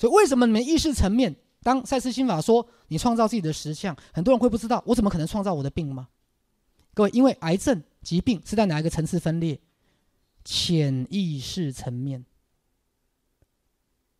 [0.00, 6.08] 所以为什么你们意识层面，当赛斯心法说你创造自己的实相，很多人会不知道，我怎么可能创造我的病吗？
[6.94, 9.60] 各位，因为癌症疾病是在哪一个层次分裂？
[10.42, 12.24] 潜意识层面，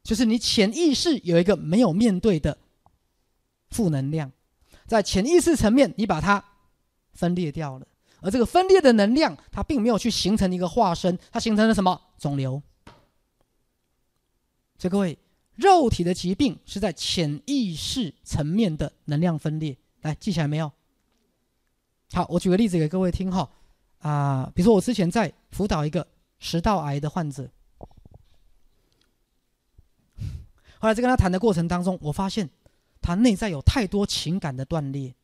[0.03, 2.59] 就是你潜意识有一个没有面对的
[3.71, 4.31] 负能量，
[4.87, 6.45] 在潜意识层面，你把它
[7.15, 7.87] 分裂掉了，
[8.21, 12.63] 而这个分裂的能量，它并没有去形成一个化身，它形成了什么肿瘤？
[14.77, 15.19] 所以各位，
[15.61, 20.73] 肉体的疾病是在潜意识层面的能量分裂，来记起来没有？
[22.13, 23.51] 好，我举个例子给各位听哈。
[23.99, 27.51] 啊，比如说我之前在辅导一个食道癌的患者，
[30.79, 32.49] 后来在跟他谈的过程当中，我发现
[33.03, 35.15] 他内在有太多情感的断裂。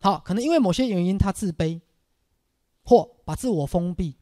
[0.00, 1.80] 好，可能因为某些原因他自卑，
[2.82, 4.16] 或把自我封闭，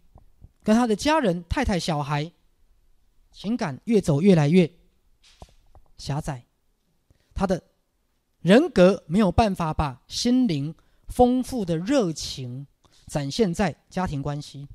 [0.62, 2.30] 跟他的家人、太太、小孩
[3.38, 4.68] 情感越走越来越
[5.96, 6.44] 狭窄，
[7.32, 7.62] 他的
[8.40, 10.74] 人格没有办法把心灵。
[11.06, 12.66] 丰富的热情
[13.06, 14.68] 展现在家庭关系，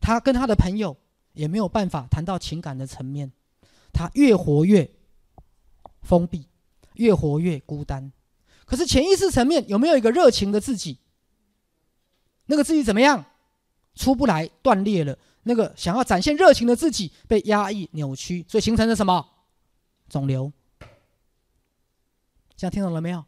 [0.00, 0.96] 他跟他的朋友
[1.34, 3.30] 也没有办法谈到情感的层面，
[3.92, 4.90] 他越活越
[6.00, 6.48] 封闭，
[6.94, 8.10] 越活越孤单。
[8.64, 10.98] 可是潜意识层面有没有一个热情的自己？
[12.46, 13.24] 那个自己怎么样？
[13.94, 15.16] 出不来，断裂了。
[15.42, 19.28] 那个想要展现热情的自己被压抑、扭曲，所以形成了什么？
[20.08, 20.52] 肿瘤。
[22.56, 23.24] 这样听懂了没有？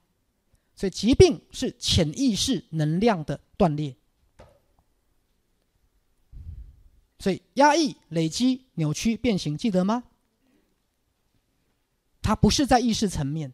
[0.77, 3.97] 所以，疾病是潜意识能量的断裂。
[7.19, 10.05] 所以，压抑、累积、扭曲、变形，记得吗？
[12.23, 13.53] 它不是在意识层面。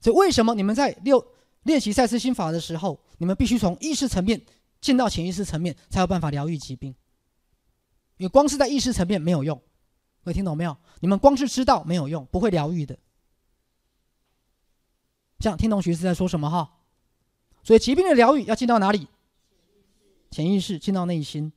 [0.00, 1.24] 所以，为什么你们在六
[1.64, 4.40] 练习赛斯心法的时候，你们必须从意识层面
[4.80, 6.94] 进到潜意识层面，才有办法疗愈疾病？
[8.16, 9.56] 因为光是在意识层面没有用。
[10.22, 10.76] 各位听懂没有？
[11.00, 12.98] 你们光是知道没有用，不会疗愈的。
[15.38, 16.78] 这样，听懂徐师在说什么哈？
[17.62, 19.08] 所以疾病的疗愈要进到哪里？
[20.30, 21.52] 潜意识进到内心，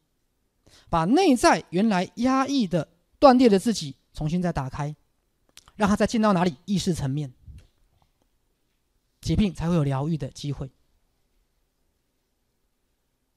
[0.90, 2.88] 把内在原来压抑的、
[3.20, 4.96] 断裂的自己重新再打开，
[5.76, 6.56] 让它再进到哪里？
[6.66, 7.34] 意识层面，
[9.22, 10.72] 疾病才会有疗愈的机会。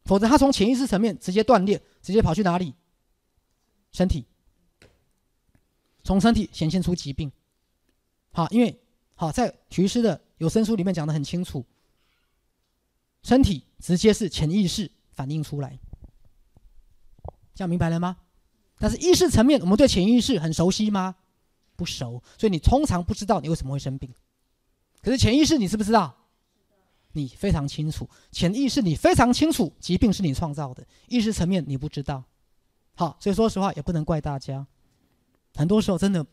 [0.07, 2.73] 否则，他从潜意识层面直接断裂，直接跑去哪里？
[3.93, 4.25] 身体，
[6.03, 7.31] 从身体显现出疾病。
[8.33, 8.81] 好，因为
[9.15, 10.23] 好在徐师的。
[10.39, 11.65] 有声书里面讲的很清楚，
[13.23, 15.79] 身体直接是潜意识反映出来，
[17.55, 18.19] 这样明白了吗？
[18.79, 21.17] 但是意识层面，我们对潜意识很熟悉吗？
[21.75, 24.13] 不熟，所以你通常不知道你为什么会生病。
[25.01, 26.26] 可是潜意识你知不知道？
[27.17, 32.23] 你非常清楚，潜意识你非常清楚，疾病是你创造的，意识层面你不知道。
[32.95, 34.67] 好，所以说实话也不能怪大家，
[35.55, 36.25] 很多时候真的。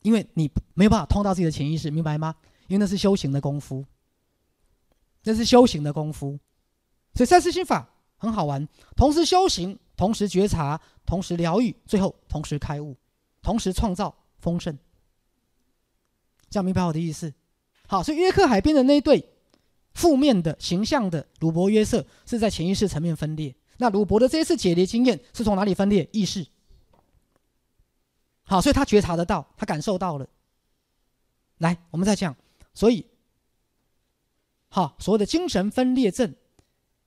[0.00, 2.34] 因为你没有办法通到自己的潜意识，明白吗？
[2.66, 3.84] 因为那是修行的功夫，
[5.22, 6.36] 那是修行的功夫。
[7.14, 12.96] 所以三思心法很好玩，同时修行，同时觉察，同时疗愈，最后同时开悟，
[13.42, 14.76] 同时创造丰盛。
[16.50, 17.32] 这样明白我的意思？
[17.92, 19.22] 好，所以约克海边的那一对
[19.92, 23.54] 负面的形象的鲁伯约瑟是在潜意识层面分裂。
[23.76, 26.08] 那鲁伯的这一次解离经验是从哪里分裂？
[26.10, 26.46] 意识。
[28.44, 30.26] 好，所以他觉察得到，他感受到了。
[31.58, 32.34] 来，我们再讲，
[32.72, 33.04] 所以，
[34.68, 36.34] 好，所谓的精神分裂症，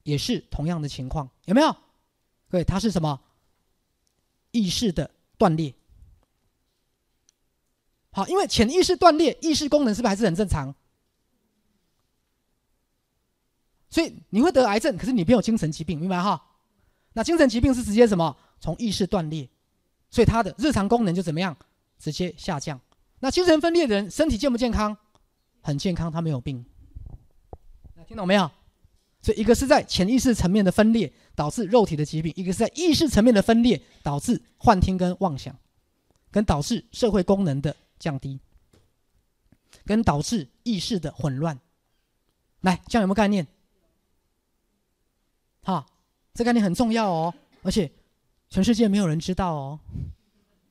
[0.03, 1.75] 也是同样的情况，有没有？
[2.47, 3.19] 各位，它是什么？
[4.51, 5.09] 意识的
[5.39, 5.73] 断裂。
[8.15, 10.73] 好，因为潜意识断裂，意识功能是不是还是很正常？
[13.89, 16.41] 所以你会得癌症，可是你没有精神疾病，明白哈？
[17.11, 18.37] 那精神疾病是直接什么？
[18.61, 19.49] 从意识断裂。
[20.09, 21.57] 所以他的日常功能就怎么样，
[21.99, 22.79] 直接下降。
[23.19, 24.95] 那精神分裂的人身体健不健康？
[25.59, 26.65] 很健康，他没有病。
[27.95, 28.49] 那听懂没有？
[29.21, 35.53] 所以一个是在潜意识层面的分裂导致肉体的疾病，一个是在意识层面的分裂导致幻听跟妄想，
[36.31, 38.39] 跟导致社会功能的降低，
[39.85, 41.59] 跟导致意识的混乱。
[42.61, 43.45] 来，这样有没有概念？
[45.63, 45.85] 好，
[46.33, 47.33] 这概念很重要哦，
[47.63, 47.91] 而且。
[48.47, 49.79] 全世界没有人知道哦，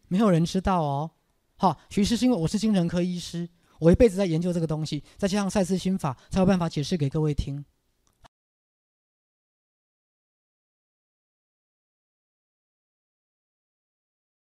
[0.06, 1.10] 没有人知道哦。
[1.56, 3.46] 好，徐师是因为我是精神科医师，
[3.80, 7.62] 我一辈子在研究这个东西，再加上赛斯心法，才有办法解释给各位听。